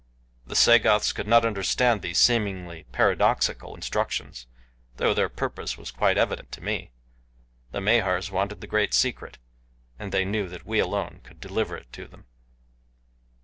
[0.47, 4.47] The Sagoths could not understand these seemingly paradoxical instructions,
[4.97, 6.89] though their purpose was quite evident to me.
[7.71, 9.37] The Mahars wanted the Great Secret,
[9.99, 12.25] and they knew that we alone could deliver it to them.